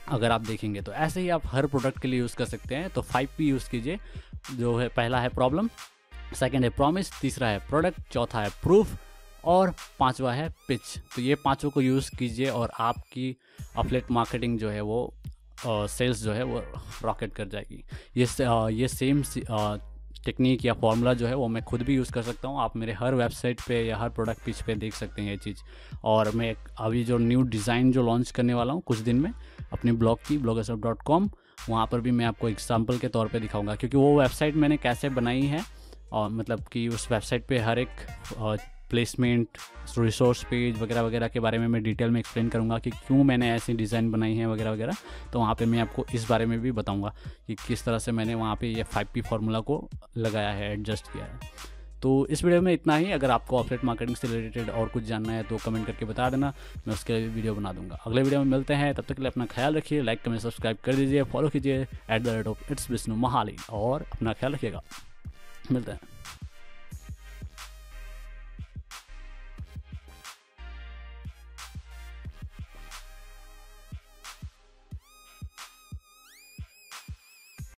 अगर 0.09 0.31
आप 0.31 0.41
देखेंगे 0.41 0.81
तो 0.81 0.93
ऐसे 0.93 1.21
ही 1.21 1.29
आप 1.29 1.41
हर 1.45 1.67
प्रोडक्ट 1.67 1.99
के 2.01 2.07
लिए 2.07 2.19
यूज़ 2.19 2.35
कर 2.35 2.45
सकते 2.45 2.75
हैं। 2.75 2.89
तो 2.89 3.01
फाइव 3.01 3.29
पी 3.37 3.47
यूज़ 3.49 3.69
कीजिए, 3.69 3.99
जो 4.51 4.77
है 4.77 4.87
पहला 4.87 5.19
है 5.19 5.29
प्रॉब्लम 5.29 5.69
सेकेंड 6.35 6.63
है 6.63 6.69
प्रॉमिस 6.69 7.11
तीसरा 7.21 7.47
है 7.47 7.59
प्रोडक्ट 7.59 8.11
चौथा 8.11 8.41
है 8.41 8.49
प्रूफ 8.63 8.97
और 9.45 9.73
पांचवा 9.99 10.33
है 10.33 10.49
पिच 10.67 10.97
तो 11.15 11.21
ये 11.21 11.35
पाँचों 11.35 11.69
को 11.69 11.81
यूज़ 11.81 12.09
कीजिए 12.17 12.49
और 12.49 12.71
आपकी 12.79 13.35
अपलेट 13.77 14.11
मार्केटिंग 14.11 14.57
जो 14.59 14.69
है 14.69 14.81
वो 14.81 15.13
सेल्स 15.65 16.21
जो 16.23 16.33
है 16.33 16.43
वो 16.43 16.63
रॉकेट 17.03 17.33
कर 17.35 17.47
जाएगी। 17.47 17.83
ये 18.17 18.27
ये 18.73 18.87
सेम 18.87 19.21
टेक्निक 20.25 20.65
या 20.65 20.73
फॉर्मूला 20.73 21.13
जो 21.13 21.27
है 21.27 21.35
वो 21.35 21.47
मैं 21.47 21.63
खुद 21.63 21.81
भी 21.81 21.95
यूज़ 21.95 22.11
कर 22.13 22.21
सकता 22.21 22.47
हूँ। 22.47 22.59
आप 22.61 22.75
मेरे 22.77 22.93
हर 22.93 23.15
वेबसाइट 23.15 23.61
पे 23.67 23.81
या 23.85 23.97
हर 23.97 24.09
प्रोडक्ट 24.09 24.43
पिच 24.45 24.61
पे 24.61 24.75
देख 24.75 24.93
सकते 24.93 25.21
हैं 25.21 25.29
ये 25.29 25.37
चीज़। 25.37 25.61
और 26.03 26.31
मैं 26.31 26.53
अभी 26.79 27.03
जो 27.03 27.17
न्यू 27.17 27.41
डिज़ाइन 27.43 27.91
जो 27.91 28.03
लॉन्च 28.03 28.31
करने 28.31 28.53
वाला 28.53 28.73
हूँ, 28.73 28.81
कुछ 28.81 28.97
दिन 28.99 29.19
में, 29.19 29.31
अपनी 29.73 29.91
ब्लॉग 29.93 30.19
की 30.27 30.37
ब्लॉगसअप 30.37 30.79
डॉट 30.79 31.01
कॉम 31.01 31.29
वहाँ 31.69 31.87
पर 31.87 32.01
भी 32.01 32.11
मैं 32.11 32.25
आपको 32.25 32.49
एग्ज़ाम्पल 32.49 32.97
के 32.97 33.07
तौर 33.07 33.27
पर 33.27 33.39
दिखाऊँगा। 33.39 33.75
क्योंकि 33.75 33.97
वो 33.97 34.19
वेबसाइट 34.19 34.55
मैंने 34.55 34.77
कैसे 34.77 35.09
बनाई 35.11 35.41
है, 35.43 35.63
और 36.11 36.29
मतलब 36.29 36.63
कि 36.71 36.87
उस 36.87 37.11
वेबसाइट 37.11 37.47
पर 37.47 37.61
हर 37.61 37.79
एक 37.79 37.89
प्लेसमेंट 38.89 39.57
रिसोर्स 39.97 40.43
पेज 40.43 40.81
वगैरह 40.81 41.01
वगैरह 41.01 41.27
के 41.27 41.39
बारे 41.39 41.57
में 41.57 41.67
मैं 41.67 41.81
डिटेल 41.83 42.11
में 42.11 42.19
एक्सप्लेन 42.19 42.49
करूँगा 42.49 42.77
कि 42.79 42.89
क्यों 42.89 43.23
मैंने 43.23 43.51
ऐसी 43.51 43.73
डिज़ाइन 43.73 44.11
बनाई 44.11 44.35
है 44.35 44.47
वगैरह 44.47 44.71
वगैरह। 44.71 44.95
तो 45.33 45.39
वहाँ 45.39 45.55
पे 45.55 45.65
मैं 45.65 45.79
आपको 45.79 46.05
इस 46.15 46.27
बारे 46.29 46.45
में 46.45 46.59
भी 46.61 46.71
बताऊँगा 46.73 47.13
कि 47.47 47.55
किस 47.67 47.85
तरह 47.85 47.99
से 47.99 48.11
मैंने 48.11 48.35
वहाँ 48.35 48.55
पे 48.55 48.67
ये 48.67 48.83
फाइव 48.83 49.07
पी 49.13 49.21
फार्मूला 49.21 49.59
को 49.61 49.87
लगाया 50.17 50.51
है 50.51 50.71
एडजस्ट 50.73 51.11
किया 51.13 51.25
है। 51.25 51.77
तो 52.01 52.11
इस 52.27 52.43
वीडियो 52.43 52.61
में 52.61 52.71
इतना 52.73 52.95
ही। 52.95 53.11
अगर 53.11 53.31
आपको 53.31 53.57
ऑफलेट 53.57 53.83
मार्केटिंग 53.85 54.15
से 54.17 54.27
रिलेटेड 54.27 54.69
और 54.69 54.87
कुछ 54.89 55.03
जानना 55.03 55.33
है 55.33 55.43
तो 55.43 55.57
कमेंट 55.57 55.85
करके 55.87 56.05
बता 56.05 56.29
देना। 56.29 56.53
मैं 56.87 56.93
उसके 56.93 57.13
लिए 57.13 57.27
वीडियो 57.27 57.55
बना 57.55 57.73
दूँगा। 57.73 57.99
अगले 58.05 58.21
वीडियो 58.21 58.43
में 58.43 58.51
मिलते 58.51 58.73
हैं। 58.73 58.93
तब 58.95 59.03
तक 59.03 59.15
के 59.15 59.21
लिए 59.21 59.31
अपना 59.31 59.45
ख्याल 59.45 59.75
रखिए। 59.75 60.01
लाइक 60.01 60.21
कमेंट 60.21 60.41
सब्सक्राइब 60.41 60.77
कर 60.83 60.95
दीजिए। 60.95 61.23
फॉलो 61.23 61.49
कीजिए। 61.49 61.81
At 61.81 62.21
the 62.21 62.27
rate 62.27 62.47
of 62.47 62.71
its 62.71 62.89
Vishnu 62.91 63.15
Mahali 63.17 63.55
और 63.71 64.05
अपना 64.11 64.33
ख्याल 64.33 64.53
रखिएगा। 64.53 64.81
मिलते 65.71 65.91
हैं। 65.91 65.99